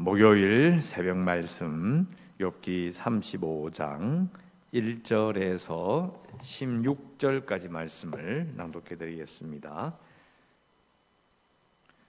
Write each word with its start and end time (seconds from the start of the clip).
목요일 0.00 0.80
새벽 0.80 1.16
말씀 1.16 2.06
욥기 2.38 2.92
35장 2.92 4.28
1절에서 4.72 6.22
16절까지 6.38 7.68
말씀을 7.68 8.48
낭독해 8.54 8.96
드리겠습니다. 8.96 9.98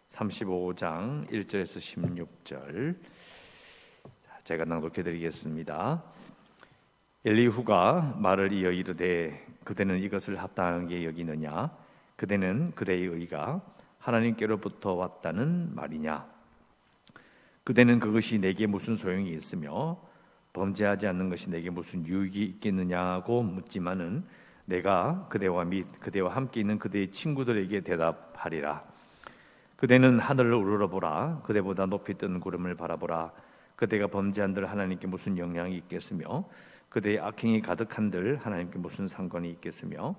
35장 0.07 1.27
1절에서 1.31 2.27
16절 2.43 2.95
제가 4.43 4.65
낭독해 4.65 5.01
드리겠습니다. 5.01 6.03
엘리후가 7.25 8.17
말을 8.19 8.53
이어 8.53 8.69
이르되 8.69 9.47
그대는 9.63 9.97
이것을 9.97 10.37
합당하게 10.37 11.05
여기느냐 11.05 11.75
그대는 12.17 12.71
그대의 12.75 13.07
의가 13.07 13.63
하나님께로부터 13.97 14.93
왔다는 14.93 15.73
말이냐 15.73 16.38
그대는 17.69 17.99
그것이 17.99 18.39
내게 18.39 18.65
무슨 18.65 18.95
소용이 18.95 19.29
있으며 19.29 20.01
범죄하지 20.53 21.05
않는 21.05 21.29
것이 21.29 21.51
내게 21.51 21.69
무슨 21.69 22.03
유익이 22.03 22.43
있겠느냐고 22.43 23.43
묻지만은 23.43 24.23
내가 24.65 25.27
그대와 25.29 25.65
및 25.65 25.85
그대와 25.99 26.35
함께 26.35 26.61
있는 26.61 26.79
그대의 26.79 27.11
친구들에게 27.11 27.81
대답하리라. 27.81 28.83
그대는 29.75 30.17
하늘을 30.17 30.55
우러러보라. 30.55 31.43
그대보다 31.43 31.85
높이 31.85 32.15
뜬 32.15 32.39
구름을 32.39 32.73
바라보라. 32.73 33.31
그대가 33.75 34.07
범죄한들 34.07 34.67
하나님께 34.67 35.05
무슨 35.05 35.37
영향이 35.37 35.77
있겠으며 35.77 36.45
그대의 36.89 37.19
악행이 37.19 37.61
가득한들 37.61 38.37
하나님께 38.37 38.79
무슨 38.79 39.07
상관이 39.07 39.47
있겠으며 39.51 40.15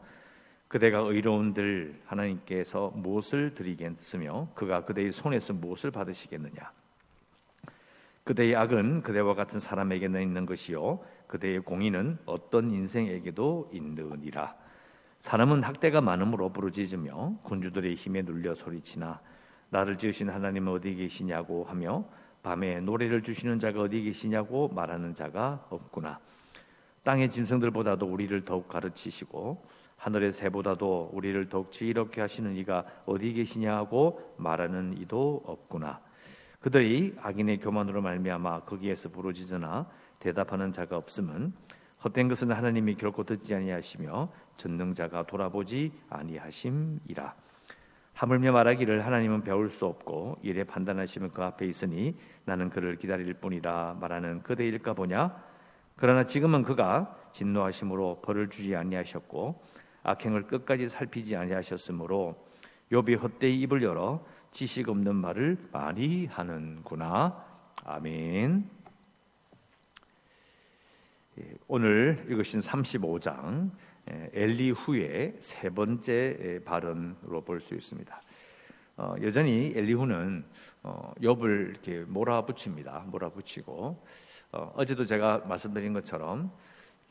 그대가 0.69 1.01
의로운들 1.01 2.03
하나님께서 2.07 2.93
무엇을 2.95 3.57
드리겠으며 3.57 4.51
그가 4.55 4.85
그대의 4.85 5.11
손에서 5.11 5.53
무엇을 5.53 5.91
받으시겠느냐 5.91 6.71
그대의 8.25 8.55
악은 8.57 9.03
그대와 9.03 9.35
같은 9.35 9.59
사람에게는 9.59 10.23
있는 10.23 10.47
것이요. 10.47 11.01
그대의 11.27 11.61
공의는 11.61 12.19
어떤 12.27 12.71
인생에게도 12.71 13.71
있느니라. 13.73 14.55
사람은 15.19 15.63
학대가 15.63 16.01
많음으로 16.01 16.51
부르짖으며 16.51 17.39
군주들의 17.43 17.95
힘에 17.95 18.23
눌려 18.23 18.55
소리치나 18.55 19.21
나를 19.71 19.99
지으신 19.99 20.31
하나님은 20.31 20.73
어디 20.73 20.95
계시냐고 20.95 21.65
하며 21.65 22.05
밤에 22.43 22.81
노래를 22.81 23.23
주시는 23.23 23.59
자가 23.59 23.83
어디 23.83 24.03
계시냐고 24.03 24.69
말하는 24.69 25.15
자가 25.15 25.67
없구나. 25.71 26.19
땅의 27.03 27.31
짐승들보다도 27.31 28.07
우리를 28.07 28.45
더욱 28.45 28.69
가르치시고 28.69 29.65
하늘의 29.97 30.33
새보다도 30.33 31.11
우리를 31.13 31.49
더욱 31.49 31.71
지혜롭게 31.71 32.21
하시는 32.21 32.57
이가 32.57 32.85
어디 33.07 33.33
계시냐고 33.33 34.35
말하는 34.39 34.97
이도 34.99 35.43
없구나 35.45 36.01
그들이 36.61 37.17
악인의 37.21 37.59
교만으로 37.61 38.03
말미암아 38.03 38.61
거기에서 38.61 39.09
부르짖으나 39.09 39.87
대답하는 40.19 40.73
자가 40.73 40.97
없음은 40.99 41.53
헛된 42.05 42.29
것은 42.29 42.53
하나님이 42.53 42.97
결코 42.97 43.25
듣지 43.25 43.55
아니하시며 43.55 44.31
전능자가 44.57 45.27
돌아보지 45.27 45.93
아니하심이라. 46.11 47.35
하물며 48.13 48.53
말하기를 48.53 49.07
하나님은 49.07 49.43
배울 49.43 49.71
수 49.71 49.87
없고 49.87 50.39
이래 50.43 50.65
판단하시면 50.65 51.31
그 51.31 51.43
앞에 51.43 51.65
있으니 51.65 52.15
나는 52.45 52.69
그를 52.69 52.97
기다릴 52.97 53.33
뿐이라 53.35 53.97
말하는 53.99 54.43
그대일까 54.43 54.93
보냐 54.93 55.43
그러나 55.97 56.25
지금은 56.25 56.63
그가 56.63 57.17
진노하심으로 57.33 58.21
벌을 58.23 58.51
주지 58.51 58.77
아니하셨고 58.77 59.63
악행을 60.03 60.49
끝까지 60.49 60.89
살피지 60.89 61.37
아니하셨으므로 61.37 62.37
욥이 62.93 63.23
헛되이 63.23 63.61
입을 63.63 63.83
열어 63.83 64.25
지식 64.51 64.89
없는 64.89 65.15
말을 65.17 65.57
많이 65.73 66.27
하는구나. 66.27 67.45
아멘. 67.85 68.69
예, 71.39 71.55
오늘 71.69 72.27
읽으신 72.29 72.61
35장 72.61 73.71
예, 74.11 74.31
엘리후의 74.35 75.37
세 75.39 75.71
번째 75.71 76.37
예, 76.41 76.65
발언으로 76.65 77.43
볼 77.45 77.61
수 77.61 77.75
있습니다. 77.75 78.21
어, 78.97 79.15
여전히 79.23 79.73
엘리후는 79.75 80.45
어, 80.83 81.13
욥을 81.21 81.71
이렇게 81.71 82.01
몰아붙입니다. 82.01 83.05
몰아붙이고 83.07 84.05
어, 84.53 84.85
제도 84.85 85.05
제가 85.05 85.45
말씀드린 85.47 85.93
것처럼 85.93 86.51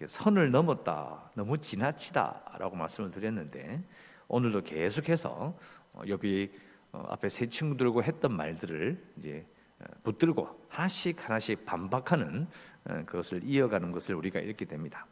선을 0.05 0.51
넘었다, 0.51 1.31
너무 1.35 1.57
지나치다라고 1.57 2.75
말씀을 2.75 3.11
드렸는데 3.11 3.81
오늘도 4.27 4.61
계속해서 4.61 5.57
욥이 5.95 6.49
어, 6.51 6.68
앞에 6.91 7.29
세 7.29 7.47
친구들과 7.47 8.01
했던 8.01 8.35
말들을 8.35 9.03
이제 9.17 9.45
어, 9.79 9.85
붙들고 10.03 10.65
하나씩 10.69 11.23
하나씩 11.23 11.65
반박하는 11.65 12.47
어, 12.85 13.03
그것을 13.05 13.43
이어가는 13.43 13.91
것을 13.91 14.15
우리가 14.15 14.39
읽게 14.39 14.65
됩니다. 14.65 15.05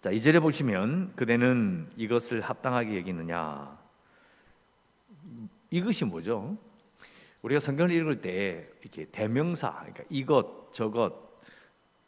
자, 0.00 0.10
이절에 0.10 0.38
보시면 0.40 1.14
그대는 1.16 1.90
이것을 1.96 2.42
합당하게 2.42 2.98
여기느냐? 2.98 3.78
이것이 5.70 6.04
뭐죠? 6.04 6.58
우리가 7.40 7.58
성경을 7.60 7.90
읽을 7.92 8.20
때 8.20 8.68
이렇게 8.82 9.06
대명사, 9.06 9.72
그러니까 9.72 10.04
이것, 10.10 10.72
저것, 10.72 11.40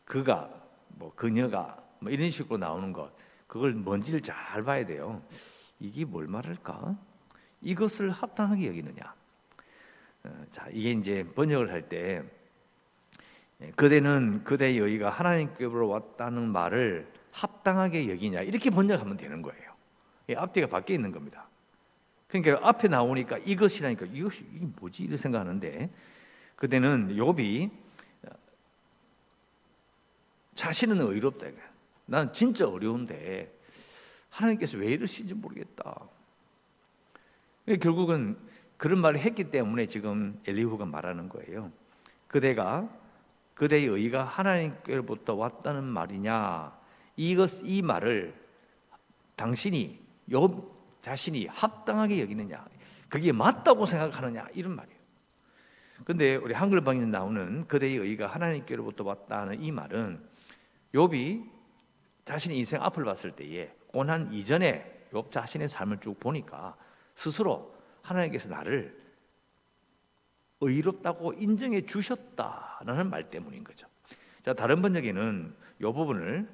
그가, 0.04 0.50
뭐 0.88 1.12
그녀가, 1.15 1.82
뭐 2.00 2.10
이런 2.10 2.31
식으로 2.31 2.59
나오는 2.59 2.92
것, 2.92 3.12
그걸 3.47 3.72
뭔지를 3.72 4.20
잘 4.20 4.62
봐야 4.62 4.84
돼요. 4.84 5.22
이게 5.78 6.04
뭘 6.04 6.26
말할까? 6.26 6.97
이것을 7.62 8.10
합당하게 8.10 8.68
여기느냐? 8.68 9.14
어, 10.24 10.44
자, 10.50 10.66
이게 10.70 10.90
이제 10.90 11.24
번역을 11.34 11.72
할때 11.72 12.22
예, 13.62 13.70
그대는 13.70 14.44
그대의 14.44 14.78
여의가 14.78 15.10
하나님께로 15.10 15.88
왔다는 15.88 16.50
말을 16.50 17.10
합당하게 17.32 18.08
여기냐 18.10 18.42
이렇게 18.42 18.70
번역하면 18.70 19.16
되는 19.16 19.42
거예요. 19.42 19.72
앞뒤가 20.36 20.66
바뀌어 20.66 20.96
있는 20.96 21.12
겁니다. 21.12 21.46
그러니까 22.28 22.66
앞에 22.68 22.88
나오니까 22.88 23.38
이것이라니까 23.38 24.06
이것이 24.06 24.44
뭐지 24.80 25.04
이렇게 25.04 25.16
생각하는데 25.16 25.90
그대는 26.56 27.16
욥이 27.16 27.70
어, 28.24 28.30
자신은 30.54 31.00
의롭다. 31.00 31.46
나는 32.06 32.32
진짜 32.32 32.68
어려운데 32.68 33.52
하나님께서 34.30 34.76
왜 34.76 34.88
이러시는지 34.88 35.34
모르겠다. 35.34 36.08
결국은 37.75 38.37
그런 38.77 39.00
말을 39.00 39.19
했기 39.21 39.44
때문에 39.44 39.87
지금 39.87 40.41
엘리후가 40.47 40.87
말하는 40.87 41.28
거예요. 41.28 41.72
그대가 42.28 42.88
그대의 43.54 43.87
의가 43.87 44.25
하나님께로부터 44.25 45.34
왔다는 45.34 45.84
말이냐? 45.84 46.77
이것 47.16 47.62
이 47.65 47.82
말을 47.82 48.34
당신이 49.34 49.99
요 50.32 50.71
자신이 51.00 51.47
합당하게 51.47 52.21
여기느냐? 52.21 52.65
그게 53.09 53.32
맞다고 53.32 53.87
생각하느냐? 53.87 54.48
이런 54.54 54.77
말이에요. 54.77 54.97
근데 56.04 56.37
우리 56.37 56.53
한글방에 56.53 57.06
나오는 57.06 57.66
그대의 57.66 57.97
의가 57.97 58.27
하나님께로부터 58.27 59.04
왔다는 59.04 59.62
이 59.62 59.72
말은 59.72 60.21
욥이 60.94 61.48
자신의 62.25 62.59
인생 62.59 62.83
앞을 62.83 63.04
봤을 63.04 63.33
때에 63.33 63.72
고난 63.87 64.33
이전에 64.33 65.09
욥 65.12 65.31
자신의 65.31 65.69
삶을 65.69 66.00
쭉 66.00 66.19
보니까 66.21 66.77
스스로 67.16 67.75
하나님께서 68.03 68.49
나를 68.49 68.97
의롭다고 70.60 71.32
인정해 71.34 71.84
주셨다라는 71.84 73.10
말 73.10 73.28
때문인 73.28 73.65
거죠. 73.65 73.88
자, 74.44 74.54
다른 74.54 74.81
번역에는 74.81 75.56
이 75.81 75.82
부분을 75.82 76.49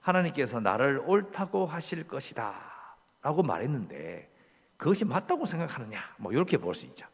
하나님께서 0.00 0.60
나를 0.60 1.02
옳다고 1.04 1.66
하실 1.66 2.06
것이다 2.06 2.96
라고 3.22 3.42
말했는데 3.42 4.32
그것이 4.76 5.04
맞다고 5.04 5.46
생각하느냐 5.46 5.98
뭐 6.18 6.32
이렇게 6.32 6.56
볼 6.56 6.74
수 6.74 6.86
있죠. 6.86 7.06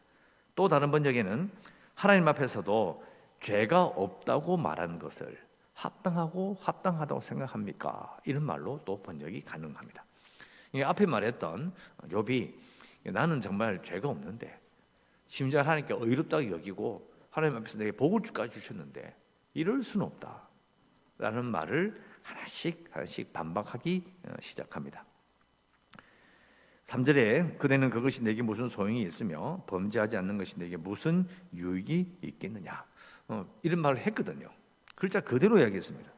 또 0.55 0.67
다른 0.67 0.91
번역에는 0.91 1.49
하나님 1.95 2.27
앞에서도 2.27 3.03
죄가 3.41 3.83
없다고 3.83 4.57
말하는 4.57 4.99
것을 4.99 5.41
합당하고 5.73 6.57
합당하다고 6.61 7.21
생각합니까? 7.21 8.17
이런 8.25 8.43
말로 8.43 8.79
또 8.85 9.01
번역이 9.01 9.41
가능합니다. 9.41 10.05
앞에 10.85 11.05
말했던 11.05 11.73
욥이 12.09 12.53
나는 13.11 13.41
정말 13.41 13.79
죄가 13.79 14.07
없는데 14.07 14.59
심지어 15.25 15.61
하나님께 15.61 15.95
의롭다고 15.97 16.51
여기고 16.51 17.11
하나님 17.29 17.57
앞에서 17.57 17.77
내게 17.77 17.91
복을 17.91 18.21
주까지 18.21 18.53
주셨는데 18.53 19.15
이럴 19.53 19.83
수는 19.83 20.05
없다. 20.05 20.47
라는 21.17 21.45
말을 21.45 22.01
하나씩 22.21 22.89
하나씩 22.91 23.33
반박하기 23.33 24.03
어, 24.27 24.33
시작합니다. 24.41 25.05
3절에 26.87 27.57
그대는 27.57 27.89
그것이 27.89 28.23
내게 28.23 28.41
무슨 28.41 28.67
소용이 28.67 29.01
있으며 29.03 29.63
범죄하지 29.67 30.17
않는 30.17 30.37
것이 30.37 30.59
내게 30.59 30.77
무슨 30.77 31.27
유익이 31.53 32.17
있겠느냐. 32.21 32.85
어, 33.29 33.45
이런 33.63 33.79
말을 33.79 33.99
했거든요. 33.99 34.49
글자 34.95 35.21
그대로 35.21 35.57
이야기했습니다. 35.59 36.11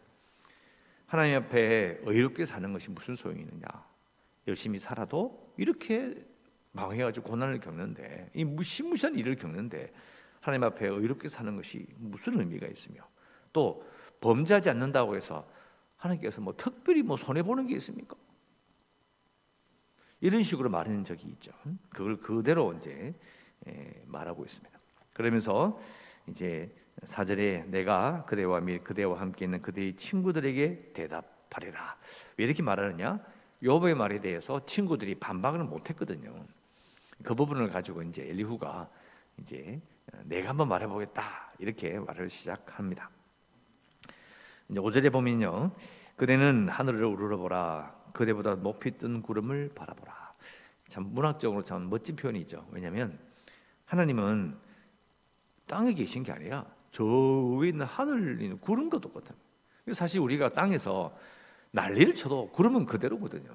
하나님 1.08 1.38
앞에 1.38 2.00
의롭게 2.04 2.46
사는 2.46 2.72
것이 2.74 2.90
무슨 2.92 3.16
소용이 3.16 3.42
있느냐. 3.42 3.68
열심히 4.48 4.80
살아도 4.80 5.54
이렇게 5.58 6.14
망해가지고 6.76 7.30
고난을 7.30 7.60
겪는데 7.62 8.30
이 8.34 8.44
무시무시한 8.44 9.16
일을 9.16 9.36
겪는데 9.36 9.94
하나님 10.42 10.64
앞에 10.66 10.88
의롭게 10.88 11.30
사는 11.30 11.56
것이 11.56 11.88
무슨 11.98 12.40
의미가 12.40 12.68
있으며 12.68 13.02
또 13.54 13.84
범죄하지 14.22 14.70
않는다고 14.70 15.16
해서 15.16 15.50
하나님께서 15.98 16.42
뭐 16.42 16.54
특별히 16.56 17.02
뭐 17.02 17.18
손해 17.18 17.42
보는 17.42 17.68
게 17.68 17.76
있습니까? 17.76 18.16
이런 20.20 20.44
식으로 20.44 20.70
말하는 20.70 21.04
적이 21.04 21.30
있죠. 21.30 21.52
그걸 21.90 22.18
그대로 22.18 22.74
이제 22.74 23.14
말하고 24.06 24.44
있습니다. 24.44 24.78
그러면서 25.14 25.80
이제 26.28 26.76
사절에 27.04 27.66
내가 27.68 28.26
그대와 28.26 28.60
및 28.60 28.84
그대와 28.84 29.20
함께 29.20 29.46
있는 29.46 29.62
그대의 29.62 29.96
친구들에게 29.96 30.92
대답하리라. 30.94 31.98
왜 32.38 32.46
이렇게 32.46 32.62
말하느냐? 32.62 33.20
요의 33.64 33.96
말에 33.96 34.20
대해서 34.20 34.66
친구들이 34.66 35.16
반박을 35.16 35.64
못 35.64 35.90
했거든요. 35.90 36.46
그 37.26 37.34
부분을 37.34 37.70
가지고 37.70 38.04
이제 38.04 38.22
엘리후가 38.24 38.88
이제 39.40 39.82
내가 40.24 40.50
한번 40.50 40.70
말해보겠다 40.70 41.54
이렇게 41.60 42.00
말을 42.00 42.30
시작합니다. 42.30 43.10
이제 44.70 44.80
5절에 44.80 45.12
보면요. 45.12 45.72
그대는 46.16 46.70
하늘을 46.70 47.04
우러러보라. 47.04 47.94
그대보다 48.14 48.56
높이 48.56 48.92
뜬 48.92 49.22
구름을 49.22 49.72
바라보라. 49.76 50.34
참 50.88 51.04
문학적으로 51.12 51.64
참 51.64 51.90
멋진 51.90 52.16
표현이죠. 52.16 52.66
왜냐하면 52.72 53.20
하나님은 53.86 54.56
땅에 55.66 55.94
계신 55.94 56.24
게 56.24 56.32
아니라 56.32 56.66
저 56.92 57.04
위에 57.04 57.70
있는 57.70 57.86
하늘 57.86 58.42
있는 58.42 58.60
구름과 58.60 59.00
똑같아요. 59.00 59.36
사실 59.92 60.22
우리가 60.22 60.50
땅에서 60.50 61.16
난리를 61.72 62.16
쳐도 62.16 62.52
구름은 62.52 62.86
그대로거든요. 62.86 63.52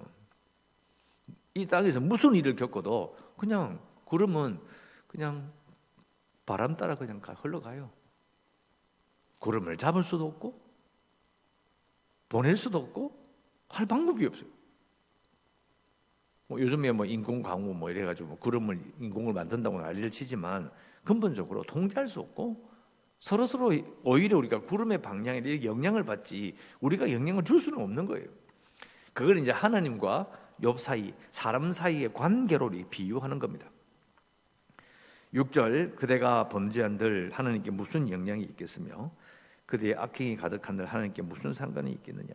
이 1.55 1.67
땅에서 1.67 2.00
무슨 2.00 2.34
일을 2.34 2.56
겪어도 2.56 3.17
그냥 3.41 3.81
구름은 4.05 4.61
그냥 5.07 5.51
바람 6.45 6.77
따라 6.77 6.95
그냥 6.95 7.23
흘러가요. 7.25 7.91
구름을 9.39 9.79
잡을 9.79 10.03
수도 10.03 10.27
없고 10.27 10.61
보낼 12.29 12.55
수도 12.55 12.77
없고 12.77 13.19
할 13.71 13.87
방법이 13.87 14.27
없어요. 14.27 14.47
뭐 16.49 16.61
요즘에 16.61 16.93
뭐 16.93 17.07
인공 17.07 17.41
강우 17.41 17.73
뭐 17.73 17.91
이래가지고 17.91 18.29
뭐 18.29 18.39
구름을 18.39 18.79
인공을 19.01 19.33
만든다고 19.33 19.81
난리를 19.81 20.11
치지만 20.11 20.71
근본적으로 21.03 21.63
통제할 21.63 22.09
수 22.09 22.21
없고 22.21 22.69
서로 23.21 23.47
서로 23.47 23.73
오히려 24.03 24.37
우리가 24.37 24.61
구름의 24.61 25.01
방향에 25.01 25.65
영향을 25.65 26.05
받지 26.05 26.55
우리가 26.81 27.11
영향을 27.11 27.43
줄 27.45 27.59
수는 27.59 27.81
없는 27.81 28.05
거예요. 28.05 28.29
그걸 29.15 29.39
이제 29.39 29.51
하나님과 29.51 30.31
욥 30.62 30.79
사이 30.79 31.15
사람 31.31 31.73
사이의 31.73 32.11
관계로 32.11 32.71
비유하는 32.91 33.39
겁니다. 33.39 33.69
6절 35.35 35.97
그대가 35.97 36.49
범죄한들 36.49 37.31
하나님께 37.33 37.71
무슨 37.71 38.11
영향이 38.11 38.43
있겠으며 38.45 39.11
그대의 39.67 39.95
악행이 39.95 40.37
가득한들 40.37 40.87
하나님께 40.87 41.23
무슨 41.23 41.53
상관이 41.53 41.93
있겠느냐? 41.93 42.35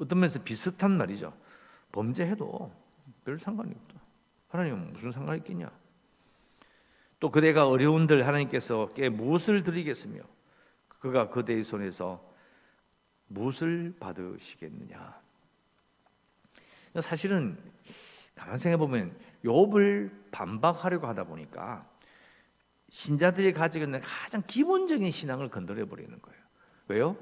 어떤 0.00 0.18
면에서 0.18 0.42
비슷한 0.42 0.96
말이죠. 0.96 1.32
범죄해도 1.92 2.72
별 3.24 3.38
상관이 3.38 3.72
없다. 3.72 4.00
하나님은 4.48 4.92
무슨 4.92 5.12
상관이 5.12 5.38
있겠냐? 5.38 5.70
또 7.20 7.30
그대가 7.30 7.68
어려운들 7.68 8.26
하나님께서 8.26 8.88
께 8.88 9.08
무엇을 9.08 9.62
드리겠으며 9.62 10.22
그가 11.00 11.28
그대의 11.30 11.64
손에서 11.64 12.24
무엇을 13.28 13.94
받으시겠느냐? 14.00 15.27
사실은 17.00 17.58
가만 18.34 18.56
생각해 18.56 18.78
보면 18.78 19.16
욥을 19.44 20.30
반박하려고 20.30 21.06
하다 21.06 21.24
보니까 21.24 21.86
신자들이 22.88 23.52
가지고 23.52 23.84
있는 23.84 24.00
가장 24.00 24.42
기본적인 24.46 25.10
신앙을 25.10 25.48
건드려 25.48 25.86
버리는 25.86 26.10
거예요. 26.20 26.38
왜요? 26.88 27.16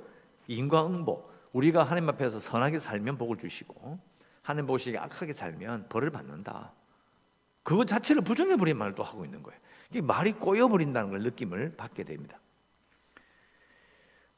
인과응보. 0.46 1.30
우리가 1.52 1.84
하나님 1.84 2.08
앞에서 2.10 2.38
선하게 2.38 2.78
살면 2.78 3.18
복을 3.18 3.38
주시고 3.38 3.98
하나님 4.42 4.66
보시기에 4.66 4.98
악하게 4.98 5.32
살면 5.32 5.88
벌을 5.88 6.10
받는다. 6.10 6.72
그것 7.62 7.86
자체를 7.86 8.22
부정해 8.22 8.56
버린 8.56 8.76
말을 8.76 8.94
또 8.94 9.02
하고 9.02 9.24
있는 9.24 9.42
거예요. 9.42 9.58
말이 10.02 10.32
꼬여 10.32 10.68
버린다는 10.68 11.10
걸 11.10 11.22
느낌을 11.22 11.76
받게 11.76 12.04
됩니다. 12.04 12.38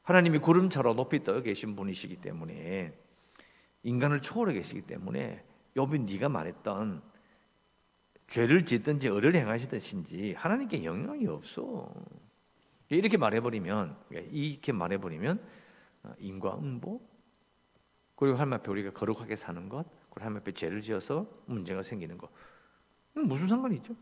하나님이 0.01 0.39
구름처럼 0.39 0.95
높이 0.95 1.23
떠 1.23 1.39
계신 1.41 1.75
분이시기 1.75 2.15
때문에 2.17 2.93
인간을 3.83 4.21
초월해 4.21 4.53
계시기 4.53 4.81
때문에 4.81 5.43
욥이 5.75 6.11
네가 6.11 6.29
말했던 6.29 7.01
죄를 8.27 8.65
짓든지 8.65 9.07
의를 9.07 9.35
행하시든지 9.35 10.33
하나님께 10.33 10.83
영향이 10.83 11.25
없어. 11.27 11.91
이렇게 12.89 13.17
말해버리면 13.17 13.97
이렇게 14.31 14.71
말해버리면 14.71 15.41
어, 16.03 16.13
인과응보 16.17 17.01
그리고 18.15 18.35
하나님 18.35 18.53
앞에 18.53 18.71
우리가 18.71 18.91
거룩하게 18.91 19.35
사는 19.35 19.69
것 19.69 19.85
그리고 20.09 20.21
하나님 20.21 20.37
앞에 20.37 20.51
죄를 20.53 20.81
지어서 20.81 21.27
문제가 21.45 21.83
생기는 21.83 22.17
것 22.17 22.29
무슨 23.13 23.47
상관이 23.47 23.75
있죠? 23.77 23.95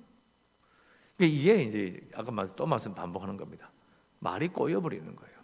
이게 1.19 1.63
이제 1.63 2.09
아까 2.13 2.45
또 2.56 2.65
말씀 2.65 2.94
반복하는 2.94 3.38
겁니다. 3.38 3.71
말이 4.19 4.47
꼬여버리는 4.47 5.15
거예요. 5.15 5.38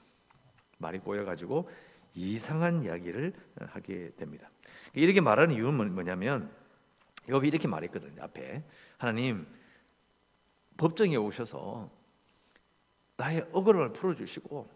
말이 0.77 0.99
꼬여가지고 0.99 1.69
이상한 2.13 2.83
이야기를 2.83 3.33
하게 3.67 4.11
됩니다. 4.17 4.49
이렇게 4.93 5.21
말하는 5.21 5.55
이유는 5.55 5.93
뭐냐면 5.93 6.51
욥이 7.27 7.47
이렇게 7.47 7.67
말했거든요. 7.67 8.21
앞에 8.23 8.63
하나님 8.97 9.47
법정에 10.77 11.15
오셔서 11.15 11.89
나의 13.17 13.47
억울함을 13.51 13.93
풀어 13.93 14.13
주시고 14.13 14.69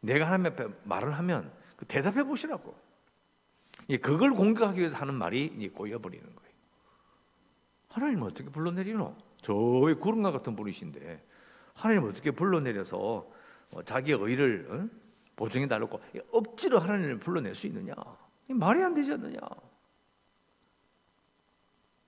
내가 0.00 0.26
하나님 0.26 0.46
앞에 0.46 0.68
말을 0.84 1.12
하면 1.18 1.52
그 1.76 1.86
대답해 1.86 2.24
보시라고. 2.24 2.76
그걸 4.02 4.32
공격하기 4.32 4.78
위해서 4.78 4.98
하는 4.98 5.14
말이 5.14 5.68
꼬여 5.70 5.98
버리는 5.98 6.24
거예요. 6.24 6.52
하나님 7.88 8.22
어떻게 8.22 8.50
불러내리노? 8.50 9.16
저의 9.40 9.94
구름과 9.94 10.32
같은 10.32 10.56
분이신데 10.56 11.24
하나님 11.74 12.04
어떻게 12.04 12.30
불러내려서 12.30 13.30
어, 13.70 13.82
자기의 13.82 14.18
의를 14.20 14.90
보증해 15.38 15.68
달라고 15.68 16.00
억지로 16.32 16.80
하나님을 16.80 17.20
불러낼 17.20 17.54
수 17.54 17.68
있느냐? 17.68 17.94
말이 18.48 18.82
안 18.82 18.92
되지 18.92 19.12
않느냐? 19.12 19.38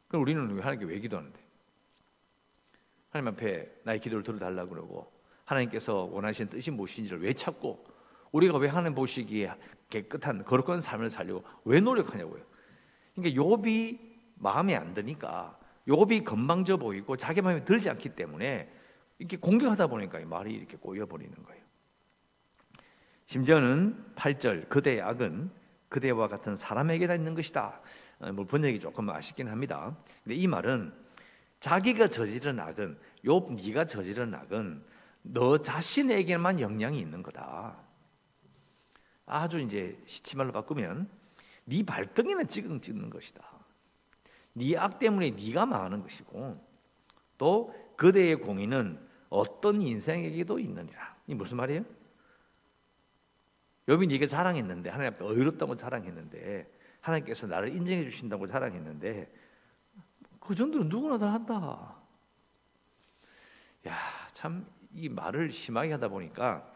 그럼 0.09 0.23
우리는 0.23 0.59
하나님께 0.59 0.85
왜 0.85 0.99
기도하는데? 0.99 1.39
하나님 3.11 3.33
앞에 3.33 3.83
나의 3.85 4.01
기도를 4.01 4.25
들어달라 4.25 4.67
그러고 4.67 5.13
하나님께서 5.45 6.09
원하시는 6.13 6.51
뜻이 6.51 6.73
무엇인지를 6.73 7.23
왜 7.23 7.33
찾고 7.33 7.87
우리가 8.33 8.59
왜 8.59 8.69
하나님 8.69 8.97
보시기에 8.97 9.53
깨끗한 9.89 10.45
거룩한 10.45 10.81
삶을 10.81 11.09
살려고 11.09 11.45
왜 11.65 11.81
노력하냐고요. 11.81 12.43
그러니까 13.15 13.41
욥이 13.41 13.99
마음에 14.37 14.75
안 14.75 14.93
드니까 14.93 15.57
욥이 15.87 16.25
건방져 16.25 16.79
보이고 16.79 17.17
자기 17.17 17.43
마음에 17.43 17.65
들지 17.65 17.89
않기 17.91 18.11
때문에 18.11 18.73
이렇게 19.19 19.37
공격하다 19.37 19.87
보니까 19.87 20.19
말이 20.21 20.53
이렇게 20.53 20.77
꼬여 20.77 21.07
버리는 21.07 21.33
거예요. 21.45 21.70
심지어는 23.31 24.15
8절 24.17 24.69
그대의 24.69 25.03
악은 25.03 25.53
그대와 25.89 26.27
같은 26.27 26.57
사람에게 26.57 27.07
다 27.07 27.15
있는 27.15 27.37
것이다. 27.37 27.81
어, 28.19 28.33
뭐 28.33 28.45
번역이 28.45 28.81
조금 28.81 29.09
아쉽긴 29.09 29.47
합니다. 29.47 29.97
근데 30.25 30.35
이 30.35 30.49
말은 30.49 30.93
자기가 31.61 32.09
저지른 32.09 32.59
악은 32.59 32.99
욥 33.25 33.55
네가 33.55 33.85
저지른 33.85 34.35
악은 34.35 34.85
너 35.23 35.59
자신에게만 35.59 36.59
영향이 36.59 36.99
있는 36.99 37.23
거다. 37.23 37.79
아주 39.27 39.61
이제 39.61 39.97
시치말로 40.07 40.51
바꾸면 40.51 41.09
네 41.67 41.85
발등에는 41.85 42.49
찌금 42.49 42.81
찍는 42.81 43.11
것이다. 43.11 43.45
네 44.55 44.75
악 44.77 44.99
때문에 44.99 45.31
네가 45.31 45.67
망하는 45.67 46.03
것이고 46.03 46.61
또 47.39 47.73
그대의 47.97 48.41
공의는 48.41 48.99
어떤 49.29 49.81
인생에게도 49.81 50.59
있느니라. 50.59 51.15
이 51.29 51.35
무슨 51.35 51.59
말이에요? 51.59 52.00
욥이 53.89 54.09
네가 54.09 54.27
자랑했는데 54.27 54.91
하나님 54.91 55.15
앞에 55.15 55.25
의롭다고 55.25 55.77
자랑했는데 55.77 56.71
하나님께서 57.01 57.47
나를 57.47 57.75
인정해 57.75 58.05
주신다고 58.05 58.47
자랑했는데 58.47 59.33
그 60.39 60.55
정도는 60.55 60.89
누구나 60.89 61.19
다 61.19 61.33
한다. 61.33 61.97
야, 63.87 63.97
참 64.33 64.81
이 64.93 65.09
말을 65.09 65.51
심하게 65.51 65.93
하다 65.93 66.09
보니까 66.09 66.67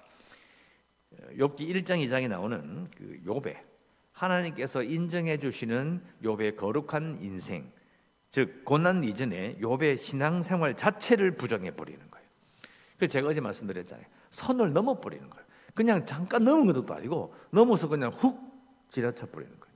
욥기 1.32 1.60
1장 1.60 2.04
2장에 2.04 2.28
나오는 2.28 2.88
그 2.96 3.20
욥의 3.24 3.56
하나님께서 4.12 4.82
인정해 4.82 5.38
주시는 5.38 6.02
욥의 6.22 6.56
거룩한 6.56 7.18
인생 7.22 7.72
즉 8.30 8.64
고난 8.64 9.04
이전에 9.04 9.56
욥의 9.56 9.98
신앙생활 9.98 10.76
자체를 10.76 11.36
부정해 11.36 11.74
버리는 11.74 11.98
거예요. 12.10 12.26
그래서 12.96 13.12
제가 13.12 13.28
어제 13.28 13.40
말씀드렸잖아요. 13.40 14.06
선을 14.30 14.72
넘어 14.72 15.00
버리는 15.00 15.28
거예요. 15.28 15.43
그냥 15.74 16.06
잠깐 16.06 16.44
넘은 16.44 16.72
것도 16.72 16.94
아니고 16.94 17.34
넘어서 17.50 17.88
그냥 17.88 18.12
훅 18.12 18.38
지나쳐 18.88 19.26
버리는 19.26 19.52
거예요. 19.58 19.74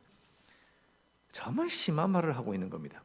정말 1.32 1.68
심한 1.68 2.10
말을 2.10 2.36
하고 2.36 2.54
있는 2.54 2.70
겁니다. 2.70 3.02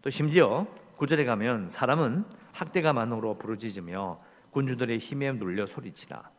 또 0.00 0.10
심지어 0.10 0.66
구절에 0.96 1.24
가면 1.24 1.70
사람은 1.70 2.24
학대가 2.52 2.92
만으로 2.92 3.36
부르짖으며 3.36 4.20
군주들의 4.50 4.98
힘에 4.98 5.32
눌려 5.32 5.66
소리치나 5.66 6.30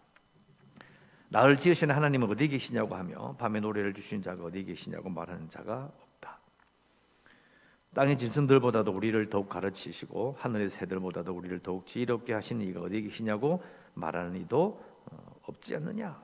나를 1.30 1.58
지으신 1.58 1.92
하나님은 1.92 2.30
어디 2.30 2.48
계시냐고 2.48 2.96
하며 2.96 3.36
밤에 3.38 3.60
노래를 3.60 3.94
주신 3.94 4.22
자가 4.22 4.46
어디 4.46 4.64
계시냐고 4.64 5.10
말하는 5.10 5.50
자가 5.50 5.92
없다. 6.00 6.40
땅의 7.94 8.18
짐승들보다도 8.18 8.92
우리를 8.92 9.30
더욱 9.30 9.50
가르치시고 9.50 10.38
하늘의 10.40 10.70
새들보다도 10.70 11.34
우리를 11.34 11.60
더욱 11.60 11.86
지혜롭게 11.88 12.34
하시는 12.34 12.66
이가 12.66 12.82
어디 12.82 13.02
계시냐고 13.02 13.62
말하는 13.96 14.40
이도 14.42 14.82
어, 15.12 15.35
없지 15.48 15.76
않느냐. 15.76 16.24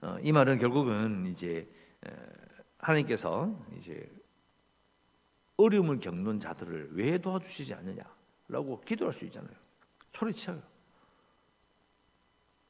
어, 0.00 0.18
이 0.22 0.32
말은 0.32 0.58
결국은 0.58 1.26
이제 1.26 1.68
하나님께서 2.78 3.54
이제 3.76 4.10
어려움을 5.56 5.98
겪는 5.98 6.38
자들을 6.38 6.90
왜 6.92 7.18
도와주시지 7.18 7.74
않느냐라고 7.74 8.80
기도할 8.82 9.12
수 9.12 9.24
있잖아요. 9.24 9.54
소리쳐요. 10.14 10.62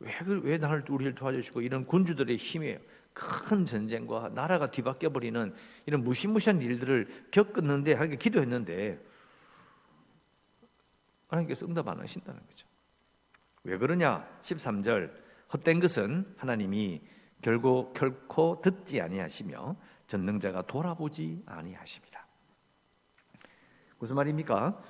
왜, 0.01 0.13
왜 0.43 0.59
나를 0.59 0.85
우리를 0.89 1.15
도와주시고 1.15 1.61
이런 1.61 1.87
군주들의 1.87 2.37
힘에 2.37 2.81
큰 3.13 3.65
전쟁과 3.65 4.31
나라가 4.31 4.71
뒤바뀌어 4.71 5.11
버리는 5.11 5.55
이런 5.87 6.05
무시무시한 6.05 6.63
일들을 6.63 7.29
겪었는데 7.31 7.93
하나님께 7.95 8.17
기도했는데 8.17 9.05
하나님께서 11.27 11.67
응답 11.67 11.89
안 11.89 11.99
하신다는 11.99 12.41
거죠. 12.47 12.68
왜 13.65 13.79
그러냐? 13.79 14.27
13절 14.41 15.13
헛된 15.53 15.81
것은 15.81 16.35
하나님이 16.37 17.03
결국 17.43 17.93
결코 17.95 18.61
듣지 18.63 19.01
아니하시며 19.01 19.77
전능자가 20.07 20.63
돌아보지 20.63 21.43
아니하십니다. 21.47 22.27
무슨 23.99 24.17
말입니까? 24.17 24.81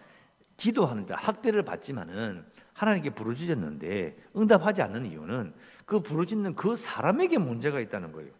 기도하는데 0.57 1.15
학대를 1.15 1.63
받지만은 1.63 2.45
하나님께 2.73 3.11
부르짖었는데 3.11 4.17
응답하지 4.37 4.83
않는 4.83 5.07
이유는 5.07 5.55
그 5.85 6.01
부르짖는 6.01 6.55
그 6.55 6.77
사람에게 6.77 7.39
문제가 7.39 7.81
있다는 7.81 8.13
거예요. 8.13 8.33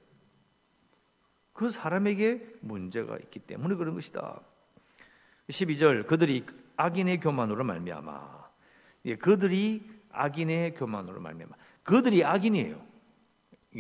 그 1.53 1.71
사람에게 1.71 2.55
문제가 2.61 3.17
있기 3.19 3.41
때문에 3.41 3.75
그런 3.75 3.95
것이다. 3.95 4.41
12절 5.49 6.07
그들이 6.07 6.45
악인의 6.77 7.21
교만으로 7.21 7.65
말미암아. 7.65 8.49
예, 9.07 9.15
그들이 9.17 9.98
악인의 10.19 10.75
교만으로 10.75 11.21
말미암아. 11.21 11.55
그들이 11.83 12.25
악인이에요. 12.25 12.87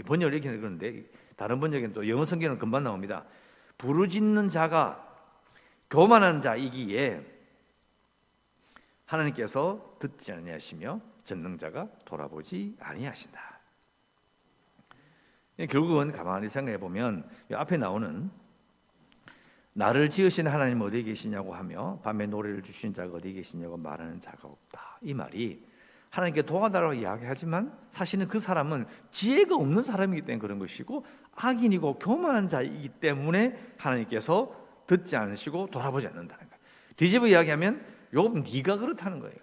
번역을 0.07 0.35
이렇게 0.35 0.57
그러는데 0.57 1.05
다른 1.37 1.61
번역에는 1.61 1.93
또 1.93 2.09
영어 2.09 2.25
성경은 2.25 2.59
금방 2.59 2.85
나옵니다. 2.85 3.25
부르짖는 3.77 4.49
자가 4.49 5.05
교만한 5.91 6.41
자이기에 6.41 7.25
하나님께서 9.07 9.97
듣지 9.99 10.33
아니하시며 10.33 11.01
전능자가 11.25 11.89
돌아보지 12.05 12.77
아니하신다. 12.79 13.59
결국은 15.71 16.13
가만히 16.13 16.49
생각해 16.49 16.79
보면 16.79 17.29
앞에 17.53 17.79
나오는 17.79 18.31
나를 19.73 20.09
지으신 20.09 20.47
하나님 20.47 20.81
어디 20.83 21.03
계시냐고 21.03 21.55
하며 21.55 22.01
밤에 22.03 22.27
노래를 22.27 22.63
주신 22.63 22.93
자가 22.93 23.17
어디 23.17 23.33
계시냐고 23.33 23.77
말하는 23.77 24.21
자가 24.21 24.49
없다. 24.49 24.99
이 25.03 25.15
말이 25.15 25.65
하나님께 26.11 26.43
도와달라고 26.43 26.95
이야기하지만 26.95 27.77
사실은 27.91 28.27
그 28.29 28.39
사람은 28.39 28.87
지혜가 29.11 29.55
없는 29.55 29.83
사람이기 29.83 30.23
때문에 30.23 30.41
그런 30.41 30.59
것이고 30.59 31.05
악인이고 31.35 31.99
교만한 31.99 32.49
자이기 32.49 32.89
때문에 32.89 33.75
하나님께서 33.77 34.55
듣지 34.87 35.17
않으시고 35.17 35.69
돌아보지 35.71 36.07
않는다는 36.07 36.49
거예요. 36.49 36.63
뒤집어 36.97 37.27
이야기하면 37.27 37.85
욥 38.13 38.53
네가 38.53 38.79
그렇다는 38.79 39.21
거예요. 39.21 39.37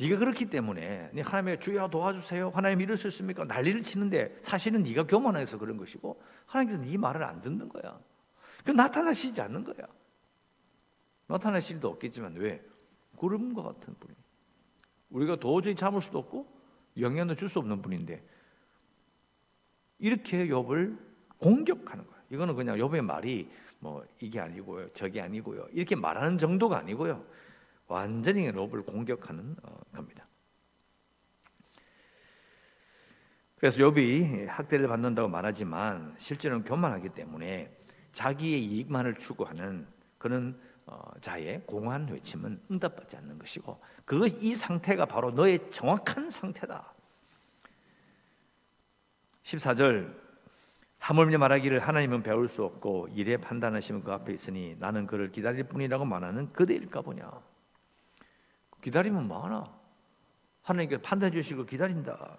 네가 0.00 0.18
그렇기 0.18 0.46
때문에 0.46 1.10
네 1.12 1.22
하나님의 1.22 1.60
주여 1.60 1.88
도와주세요. 1.88 2.50
하나님 2.50 2.80
이럴 2.80 2.96
수 2.96 3.06
있습니까? 3.08 3.44
난리를 3.44 3.82
치는데 3.82 4.38
사실은 4.40 4.82
네가 4.82 5.04
교만해서 5.04 5.58
그런 5.58 5.76
것이고 5.76 6.20
하나님께서 6.46 6.82
네 6.82 6.96
말을 6.96 7.22
안 7.22 7.40
듣는 7.40 7.68
거야. 7.68 8.00
그 8.64 8.70
나타나시지 8.70 9.40
않는 9.40 9.62
거야. 9.62 9.86
나타나실 11.26 11.80
도 11.80 11.88
없겠지만 11.88 12.34
왜? 12.36 12.64
구름과 13.16 13.62
같은 13.62 13.94
분이. 14.00 14.14
우리가 15.14 15.36
도저히 15.36 15.74
참을 15.74 16.02
수도 16.02 16.18
없고 16.18 16.46
영향도 16.98 17.34
줄 17.34 17.48
수 17.48 17.58
없는 17.60 17.82
분인데 17.82 18.22
이렇게 19.98 20.46
욥을 20.48 20.98
공격하는 21.38 22.04
거예요. 22.04 22.22
이거는 22.30 22.54
그냥 22.54 22.76
욥의 22.76 23.02
말이 23.02 23.48
뭐 23.78 24.04
이게 24.20 24.40
아니고요, 24.40 24.92
저게 24.92 25.20
아니고요. 25.20 25.66
이렇게 25.72 25.94
말하는 25.94 26.36
정도가 26.38 26.78
아니고요. 26.78 27.24
완전히 27.86 28.50
욥을 28.50 28.86
공격하는 28.86 29.56
어, 29.62 29.78
겁니다. 29.94 30.26
그래서 33.56 33.78
욥이 33.78 34.46
학대를 34.46 34.88
받는다고 34.88 35.28
말하지만 35.28 36.14
실제로는 36.18 36.64
교만하기 36.64 37.10
때문에 37.10 37.74
자기의 38.12 38.64
이익만을 38.64 39.14
추구하는 39.14 39.86
그런 40.18 40.60
어, 40.60 40.73
자의 41.20 41.62
공허한 41.66 42.08
외침은 42.08 42.60
응답받지 42.70 43.16
않는 43.16 43.38
것이고 43.38 43.80
그것 44.04 44.42
이 44.42 44.54
상태가 44.54 45.06
바로 45.06 45.30
너의 45.30 45.70
정확한 45.70 46.30
상태다. 46.30 46.92
14절 49.42 50.14
하물며 50.98 51.38
말하기를 51.38 51.80
하나님은 51.80 52.22
배울 52.22 52.48
수 52.48 52.64
없고 52.64 53.08
일에 53.14 53.36
판단하시면 53.36 54.02
그 54.02 54.12
앞에 54.12 54.32
있으니 54.32 54.76
나는 54.78 55.06
그를 55.06 55.30
기다릴 55.30 55.64
뿐이라고 55.64 56.04
말하는 56.04 56.52
그대일까 56.52 57.02
보냐. 57.02 57.30
기다리면 58.82 59.28
많아. 59.28 59.70
하나님께 60.62 61.02
판단해 61.02 61.30
주시고 61.30 61.66
기다린다. 61.66 62.38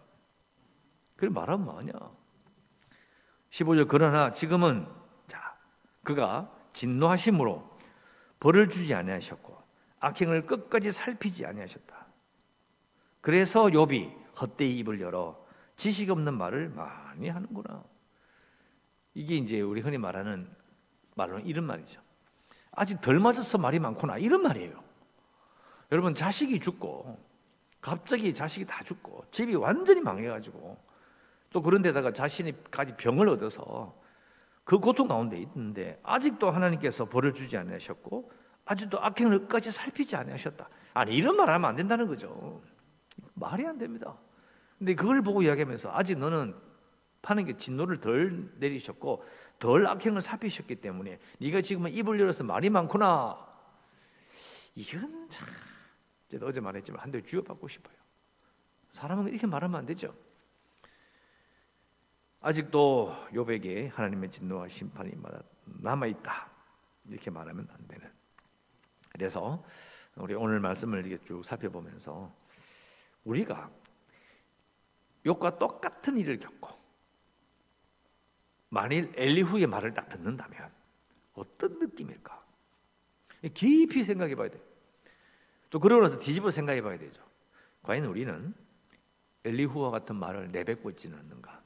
그걸 1.15 1.29
말하면 1.29 1.65
뭐하냐. 1.65 1.93
15절 3.51 3.87
그러나 3.87 4.31
지금은 4.31 4.87
자 5.27 5.55
그가 6.03 6.51
진노하심으로 6.73 7.74
벌을 8.45 8.69
주지 8.69 8.93
아니하셨고 8.93 9.57
악행을 10.01 10.45
끝까지 10.45 10.91
살피지 10.91 11.47
아니하셨다. 11.47 12.05
그래서 13.19 13.63
욥이 13.63 14.13
헛되이 14.39 14.77
입을 14.77 15.01
열어 15.01 15.43
지식 15.75 16.11
없는 16.11 16.37
말을 16.37 16.69
많이 16.69 17.27
하는구나. 17.27 17.83
이게 19.15 19.35
이제 19.35 19.61
우리 19.61 19.81
흔히 19.81 19.97
말하는 19.97 20.47
말로는 21.15 21.47
이런 21.47 21.65
말이죠. 21.65 21.99
아직 22.71 23.01
덜 23.01 23.19
맞아서 23.19 23.57
말이 23.57 23.79
많구나 23.79 24.19
이런 24.19 24.43
말이에요. 24.43 24.79
여러분 25.91 26.13
자식이 26.13 26.59
죽고 26.59 27.19
갑자기 27.81 28.31
자식이 28.31 28.67
다 28.67 28.83
죽고 28.83 29.25
집이 29.31 29.55
완전히 29.55 30.01
망해가지고 30.01 30.77
또 31.49 31.61
그런 31.63 31.81
데다가 31.81 32.13
자신이까지 32.13 32.95
병을 32.97 33.27
얻어서 33.27 33.99
그 34.65 34.79
고통 34.79 35.07
가운데 35.07 35.37
있는데 35.37 35.99
아직도 36.03 36.49
하나님께서 36.49 37.05
벌을 37.05 37.33
주지 37.33 37.55
않으셨고 37.55 38.31
아직도 38.65 38.99
악행을까지 38.99 39.71
살피지 39.71 40.15
않으셨다. 40.15 40.67
아니 40.95 41.15
이런 41.15 41.37
말 41.37 41.49
하면 41.49 41.69
안 41.69 41.75
된다는 41.75 42.07
거죠. 42.07 42.61
말이 43.35 43.65
안 43.65 43.77
됩니다. 43.77 44.17
근데 44.77 44.95
그걸 44.95 45.21
보고 45.21 45.43
이야기하면서 45.43 45.91
아직 45.93 46.17
너는 46.17 46.55
게 47.45 47.57
진노를 47.57 48.01
덜 48.01 48.51
내리셨고 48.57 49.23
덜 49.59 49.87
악행을 49.87 50.21
살피셨기 50.21 50.75
때문에 50.77 51.19
네가 51.39 51.61
지금은 51.61 51.91
입을 51.91 52.19
열어서 52.19 52.43
말이 52.43 52.69
많구나. 52.69 53.37
이건 54.73 55.29
참 55.29 55.47
제가 56.29 56.47
어제 56.47 56.59
말했지만 56.59 57.01
한대 57.01 57.21
쥐어받고 57.21 57.67
싶어요. 57.67 57.95
사람은 58.91 59.27
이렇게 59.27 59.45
말하면 59.45 59.79
안 59.79 59.85
되죠. 59.85 60.13
아직도 62.45 63.11
요백에 63.33 63.87
하나님의 63.87 64.29
진노와 64.29 64.67
심판이 64.67 65.13
남아 65.63 66.05
있다. 66.05 66.47
이렇게 67.05 67.31
말하면 67.31 67.67
안 67.71 67.87
되는. 67.87 68.07
그래서 69.09 69.65
우리 70.15 70.35
오늘 70.35 70.59
말씀을 70.59 71.03
이렇게 71.07 71.25
쭉 71.25 71.43
살펴보면서 71.43 72.31
우리가 73.23 73.71
욕과 75.25 75.57
똑같은 75.57 76.19
일을 76.19 76.37
겪고 76.37 76.69
만일 78.69 79.11
엘리후의 79.15 79.65
말을 79.65 79.95
딱 79.95 80.07
듣는다면 80.07 80.71
어떤 81.33 81.79
느낌일까? 81.79 82.45
깊이 83.55 84.03
생각해 84.03 84.35
봐야 84.35 84.49
돼. 84.49 84.61
또 85.71 85.79
그러고 85.79 86.03
나서 86.03 86.19
뒤집어 86.19 86.51
생각해 86.51 86.83
봐야 86.83 86.99
되죠. 86.99 87.23
과연 87.81 88.05
우리는 88.05 88.53
엘리후와 89.45 89.89
같은 89.89 90.15
말을 90.15 90.51
내뱉고 90.51 90.91
있지는 90.91 91.17
않는가? 91.17 91.64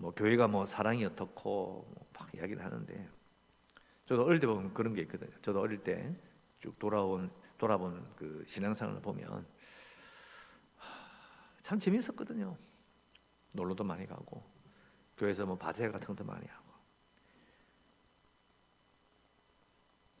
뭐 0.00 0.12
교회가 0.12 0.48
뭐 0.48 0.64
사랑이 0.64 1.04
어떻고 1.04 1.86
막 2.18 2.34
이야기를 2.34 2.64
하는데 2.64 3.08
저도 4.06 4.24
어릴 4.24 4.40
때 4.40 4.46
보면 4.46 4.72
그런 4.72 4.94
게 4.94 5.02
있거든요. 5.02 5.30
저도 5.42 5.60
어릴 5.60 5.82
때 5.84 6.14
쭉 6.58 6.78
돌아온 6.78 7.30
돌아본 7.56 8.14
그 8.16 8.44
신앙생활을 8.46 9.00
보면 9.00 9.46
참 11.62 11.78
재밌었거든요. 11.78 12.56
놀러도 13.52 13.84
많이 13.84 14.06
가고 14.06 14.42
교회에서 15.16 15.46
뭐 15.46 15.56
바제 15.56 15.88
같은 15.90 16.08
것도 16.08 16.24
많이 16.24 16.46
하고 16.46 16.70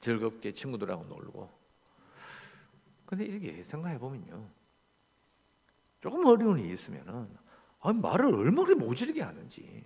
즐겁게 0.00 0.52
친구들하고 0.52 1.04
놀고. 1.04 1.60
근데 3.04 3.24
이렇게 3.24 3.62
생각해 3.62 3.98
보면요. 3.98 4.48
조금 6.00 6.24
어려운 6.24 6.58
일이 6.58 6.72
있으면은 6.72 7.36
아, 7.80 7.92
말을 7.92 8.34
얼마나 8.34 8.74
모질게 8.74 9.22
하는지. 9.22 9.84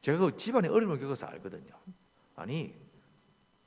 제가 0.00 0.18
그 0.18 0.36
집안에 0.36 0.68
어려움을 0.68 0.98
겪어서 0.98 1.26
알거든요. 1.26 1.72
아니 2.34 2.74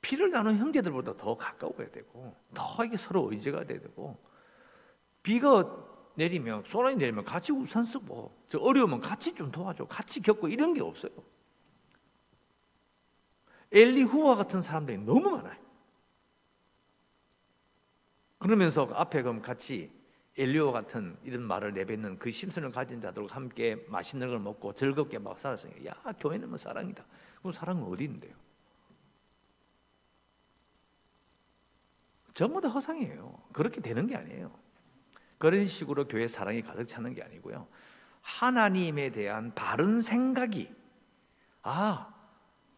피를 0.00 0.30
나눈 0.30 0.56
형제들보다 0.58 1.16
더 1.16 1.36
가까워야 1.36 1.90
되고 1.90 2.34
더 2.54 2.84
이게 2.84 2.96
서로 2.96 3.30
의지가 3.30 3.64
돼야 3.64 3.80
되고 3.80 4.22
비가 5.22 5.84
내리면 6.14 6.64
소란이 6.66 6.96
내리면 6.96 7.24
같이 7.24 7.52
우산 7.52 7.84
쓰고 7.84 8.44
저 8.48 8.58
어려우면 8.58 9.00
같이 9.00 9.34
좀 9.34 9.50
도와줘 9.50 9.86
같이 9.86 10.20
겪고 10.20 10.48
이런 10.48 10.74
게 10.74 10.82
없어요. 10.82 11.10
엘리후와 13.72 14.36
같은 14.36 14.60
사람들이 14.60 14.98
너무 14.98 15.30
많아요. 15.30 15.58
그러면서 18.38 18.88
앞에 18.92 19.22
그럼 19.22 19.42
같이 19.42 19.90
엘리오 20.38 20.72
같은 20.72 21.16
이런 21.24 21.42
말을 21.42 21.72
내뱉는 21.72 22.18
그 22.18 22.30
심선을 22.30 22.70
가진 22.70 23.00
자들과 23.00 23.34
함께 23.34 23.84
맛있는 23.88 24.28
걸 24.28 24.38
먹고 24.38 24.74
즐겁게 24.74 25.18
막 25.18 25.40
살았어요. 25.40 25.72
야, 25.86 25.94
교회는 26.20 26.48
뭐 26.48 26.58
사랑이다. 26.58 27.04
그럼 27.38 27.52
사랑은 27.52 27.84
어디 27.84 28.04
있는데요? 28.04 28.34
전부 32.34 32.60
다 32.60 32.68
허상이에요. 32.68 33.40
그렇게 33.52 33.80
되는 33.80 34.06
게 34.06 34.14
아니에요. 34.14 34.52
그런 35.38 35.64
식으로 35.64 36.06
교회 36.06 36.28
사랑이 36.28 36.60
가득 36.60 36.86
차는 36.86 37.14
게 37.14 37.22
아니고요. 37.22 37.66
하나님에 38.20 39.10
대한 39.10 39.54
바른 39.54 40.02
생각이 40.02 40.74
아, 41.62 42.12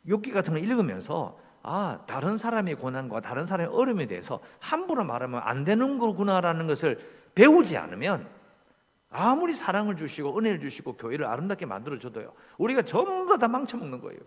욕기 0.07 0.31
같은 0.31 0.55
걸 0.55 0.63
읽으면서 0.63 1.41
아, 1.63 2.05
다른 2.07 2.37
사람의 2.37 2.77
고난과 2.77 3.21
다른 3.21 3.47
사람의 3.47 3.75
어려움에 3.75 4.07
대해서 4.07 4.41
함부로 4.61 5.05
말하면 5.05 5.41
안 5.43 5.65
되는 5.65 5.99
거구나라는 5.99 6.67
것을 6.67 7.18
배우지 7.39 7.77
않으면 7.77 8.29
아무리 9.11 9.55
사랑을 9.55 9.95
주시고 9.95 10.37
은혜를 10.37 10.59
주시고 10.59 10.97
교회를 10.97 11.25
아름답게 11.25 11.67
만들어 11.67 11.97
줘도요. 11.97 12.35
우리가 12.59 12.83
전부 12.83 13.39
다 13.39 13.47
망쳐 13.47 13.77
먹는 13.77 14.01
거예요. 14.01 14.19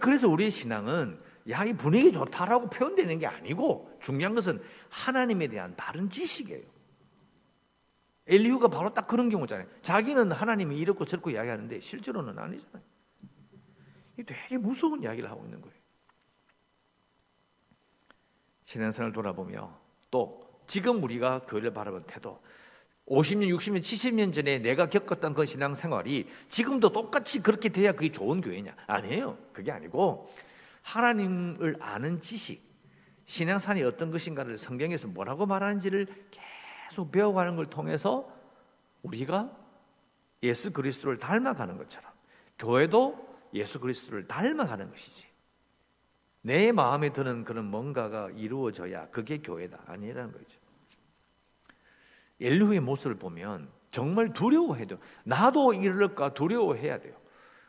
그래서 0.00 0.28
우리의 0.28 0.50
신앙은 0.50 1.18
야, 1.48 1.64
이 1.64 1.72
분위기 1.72 2.12
좋다라고 2.12 2.68
표현되는 2.68 3.18
게 3.18 3.26
아니고 3.26 3.96
중요한 4.00 4.34
것은 4.34 4.62
하나님에 4.90 5.48
대한 5.48 5.74
바른 5.74 6.10
지식이에요. 6.10 6.62
엘리후가 8.26 8.68
바로 8.68 8.92
딱 8.92 9.06
그런 9.06 9.30
경우잖아요. 9.30 9.66
자기는 9.80 10.32
하나님이 10.32 10.76
이렇고 10.76 11.06
저렇고 11.06 11.30
이야기하는데 11.30 11.80
실제로는 11.80 12.38
아니잖아요. 12.38 12.82
되게 14.26 14.58
무서운 14.58 15.02
이야기를 15.02 15.30
하고 15.30 15.44
있는 15.44 15.62
거예요. 15.62 15.76
신앙생활 18.64 19.12
돌아보며 19.12 19.83
또 20.14 20.48
지금 20.68 21.02
우리가 21.02 21.40
교회를 21.40 21.74
바라본 21.74 22.04
태도 22.06 22.40
50년, 23.08 23.52
60년, 23.52 23.80
70년 23.80 24.32
전에 24.32 24.60
내가 24.60 24.88
겪었던 24.88 25.34
그 25.34 25.44
신앙생활이 25.44 26.28
지금도 26.48 26.90
똑같이 26.90 27.42
그렇게 27.42 27.68
돼야 27.68 27.90
그게 27.90 28.12
좋은 28.12 28.40
교회냐? 28.40 28.76
아니에요. 28.86 29.36
그게 29.52 29.72
아니고 29.72 30.32
하나님을 30.82 31.78
아는 31.80 32.20
지식, 32.20 32.62
신앙산이 33.24 33.82
어떤 33.82 34.12
것인가를 34.12 34.56
성경에서 34.56 35.08
뭐라고 35.08 35.46
말하는지를 35.46 36.06
계속 36.88 37.10
배워가는 37.10 37.56
걸 37.56 37.66
통해서 37.66 38.30
우리가 39.02 39.50
예수 40.44 40.72
그리스도를 40.72 41.18
닮아가는 41.18 41.76
것처럼 41.76 42.12
교회도 42.60 43.36
예수 43.54 43.80
그리스도를 43.80 44.28
닮아가는 44.28 44.90
것이지. 44.90 45.33
내 46.46 46.72
마음에 46.72 47.10
드는 47.10 47.44
그런 47.44 47.64
뭔가가 47.64 48.28
이루어져야 48.36 49.08
그게 49.08 49.38
교회다 49.38 49.78
아니라는 49.86 50.30
거죠. 50.30 50.58
엘리후의 52.38 52.80
모습을 52.80 53.16
보면 53.16 53.70
정말 53.90 54.34
두려워해야. 54.34 54.84
나도 55.24 55.72
이럴까 55.72 56.34
두려워해야 56.34 57.00
돼요. 57.00 57.14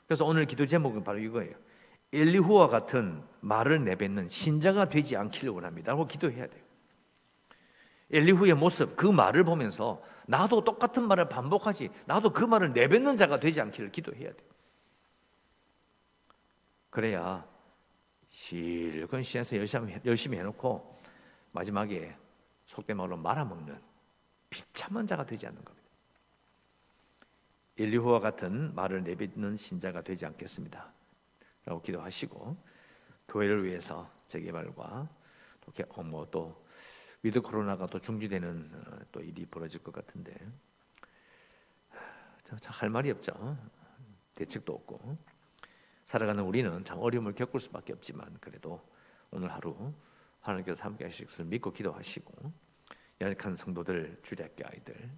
그래서 0.06 0.26
오늘 0.26 0.46
기도 0.46 0.66
제목은 0.66 1.06
바로 1.06 1.20
이거예요. 1.20 1.56
엘리후와 2.12 2.68
같은 2.68 3.24
말을 3.40 3.86
내뱉는 3.86 4.28
신자가 4.28 4.90
되지 4.90 5.16
않기를 5.16 5.52
원합니다. 5.54 5.94
라고 5.94 6.06
기도해야 6.06 6.46
돼요. 6.46 6.64
엘리후의 8.12 8.56
모습, 8.56 8.98
그 8.98 9.06
말을 9.06 9.46
보면서 9.46 10.04
나도 10.28 10.66
똑같은 10.66 11.08
말을 11.08 11.30
반복하지, 11.30 11.92
나도 12.08 12.34
그 12.34 12.44
말을 12.44 12.74
내뱉는 12.74 13.16
자가 13.16 13.40
되지 13.40 13.62
않기를 13.62 13.94
기도해야 13.94 14.34
돼요. 14.34 14.50
그래야 16.90 17.55
실컷 18.30 19.22
시에서 19.22 19.58
열심히, 20.06 20.38
해놓고 20.38 21.00
마지막에 21.52 22.16
속된 22.66 22.98
말로 22.98 23.18
말아먹는 23.18 23.80
비참한 24.50 25.06
자가 25.08 25.26
되지 25.26 25.48
않는 25.48 25.64
겁니다. 25.64 25.90
엘리후와 27.78 28.20
같은 28.20 28.74
말을 28.74 29.04
내뱉는 29.04 29.56
신자가 29.56 30.02
되지 30.02 30.26
않겠습니다. 30.26 30.94
라고 31.66 31.82
기도하시고 31.82 32.56
교회를 33.28 33.66
위해서 33.66 34.10
재개발과 34.28 35.10
또 35.62 35.72
뭐또 36.04 36.66
with 37.24 37.42
코로나가 37.42 37.88
또 37.88 38.00
중지되는 38.00 38.72
어, 38.74 39.00
또 39.12 39.22
일이 39.22 39.46
벌어질 39.46 39.82
것 39.82 39.94
같은데 39.94 40.36
할 42.66 42.90
말이 42.90 43.10
없죠. 43.10 43.58
대책도 44.36 44.74
없고 44.74 45.18
살아가는 46.06 46.44
우리는 46.44 46.84
참 46.84 47.00
어려움을 47.00 47.34
겪을 47.34 47.60
수밖에 47.60 47.92
없지만 47.94 48.38
그래도 48.40 48.80
오늘 49.32 49.52
하루 49.52 49.94
하나님께서 50.40 50.84
함께 50.84 51.04
하실 51.06 51.26
것을 51.26 51.46
믿고 51.46 51.74
기도하시고 51.74 52.54
연약한 53.22 53.56
성도들 53.56 54.20
주례학교 54.22 54.68
아이들 54.68 55.10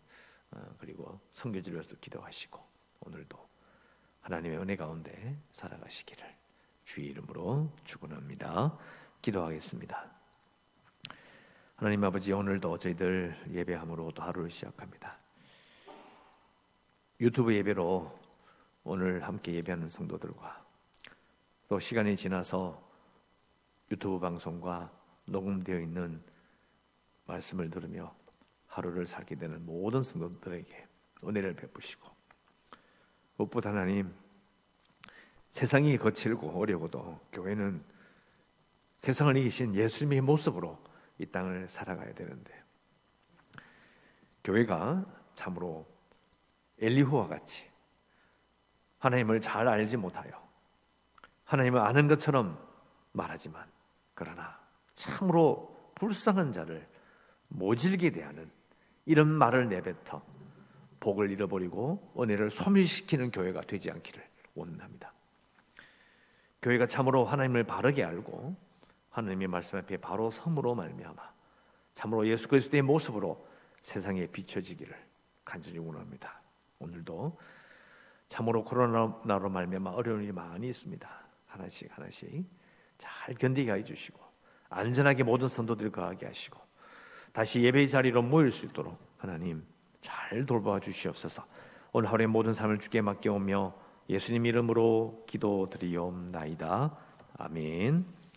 어, 0.52 0.76
그리고 0.78 1.20
성교지로서 1.32 1.98
기도하시고 2.00 2.64
오늘도 3.02 3.50
하나님의 4.22 4.60
은혜 4.60 4.76
가운데 4.76 5.38
살아가시기를 5.52 6.26
주의 6.84 7.08
이름으로 7.08 7.70
축원합니다. 7.84 8.78
기도하겠습니다. 9.22 10.10
하나님 11.76 12.04
아버지 12.06 12.32
오늘도 12.32 12.78
저희들 12.78 13.36
예배함으로 13.52 14.12
또 14.12 14.24
하루를 14.24 14.50
시작합니다. 14.50 15.18
유튜브 17.20 17.54
예배로 17.54 18.18
오늘 18.84 19.24
함께 19.24 19.54
예배하는 19.56 19.90
성도들과 19.90 20.67
또 21.68 21.80
시간이 21.80 22.16
지나서 22.16 22.82
유튜브 23.92 24.20
방송과 24.20 24.90
녹음되어 25.26 25.80
있는 25.82 26.24
말씀을 27.26 27.70
들으며 27.70 28.16
하루를 28.68 29.06
살게 29.06 29.36
되는 29.36 29.66
모든 29.66 30.02
성도들에게 30.02 30.88
은혜를 31.26 31.56
베푸시고 31.56 32.10
무엇보다 33.36 33.72
하나님 33.72 34.16
세상이 35.50 35.98
거칠고 35.98 36.58
어려워도 36.58 37.20
교회는 37.34 37.84
세상을 39.00 39.36
이기신 39.36 39.76
예수님의 39.76 40.22
모습으로 40.22 40.82
이 41.18 41.26
땅을 41.26 41.68
살아가야 41.68 42.14
되는데 42.14 42.64
교회가 44.44 45.06
참으로 45.36 45.86
엘리후와 46.80 47.28
같이 47.28 47.70
하나님을 49.00 49.42
잘 49.42 49.68
알지 49.68 49.98
못하여 49.98 50.47
하나님을 51.48 51.80
아는 51.80 52.08
것처럼 52.08 52.60
말하지만 53.14 53.66
그러나 54.14 54.60
참으로 54.96 55.92
불쌍한 55.96 56.52
자를 56.52 56.88
모질게 57.48 58.12
대하는 58.12 58.52
이런 59.06 59.30
말을 59.30 59.70
내뱉어 59.70 60.22
복을 61.00 61.32
잃어버리고 61.32 62.14
은혜를 62.20 62.50
소멸시키는 62.50 63.32
교회가 63.32 63.62
되지 63.62 63.90
않기를 63.92 64.24
원합니다. 64.56 65.14
교회가 66.62 66.88
참으로 66.88 67.24
하나님을 67.24 67.64
바르게 67.64 68.04
알고 68.04 68.56
하나님의 69.12 69.48
말씀 69.48 69.80
앞에 69.80 69.98
바로 69.98 70.30
섬으로 70.30 70.76
말미암아 70.76 71.34
참으로 71.94 72.28
예수 72.28 72.48
그리스도의 72.50 72.82
모습으로 72.82 73.48
세상에 73.82 74.28
비춰지기를 74.28 74.94
간절히 75.46 75.80
원합니다. 75.80 76.42
오늘도 76.80 77.40
참으로 78.28 78.64
코로나로 78.64 79.50
말미암아 79.50 79.92
어려운 79.92 80.24
일이 80.24 80.34
많이 80.34 80.68
있습니다. 80.68 81.27
하나씩 81.58 81.90
하나씩 81.96 82.46
잘 82.98 83.36
견디게 83.36 83.72
해주시고 83.72 84.20
안전하게 84.70 85.24
모든 85.24 85.48
선도들 85.48 85.92
거하게 85.92 86.26
하시고 86.28 86.60
다시 87.32 87.62
예배의 87.62 87.90
자리로 87.90 88.22
모일 88.22 88.52
수 88.52 88.66
있도록 88.66 88.98
하나님 89.18 89.64
잘 90.02 90.46
돌봐 90.46 90.80
주시옵소서. 90.80 91.44
오늘 91.94 92.12
하루의 92.12 92.28
모든 92.28 92.54
삶을 92.54 92.80
주께 92.80 93.02
맡겨오며 93.02 93.74
예수님 94.10 94.46
이름으로 94.46 95.24
기도드리옵나이다. 95.28 96.98
아멘. 97.38 98.17